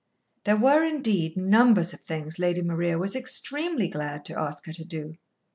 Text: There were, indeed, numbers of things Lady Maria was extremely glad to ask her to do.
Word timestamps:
There 0.45 0.57
were, 0.57 0.83
indeed, 0.83 1.37
numbers 1.37 1.93
of 1.93 1.99
things 2.01 2.39
Lady 2.39 2.63
Maria 2.63 2.97
was 2.97 3.15
extremely 3.15 3.87
glad 3.87 4.25
to 4.25 4.39
ask 4.39 4.65
her 4.65 4.73
to 4.73 4.83
do. 4.83 5.15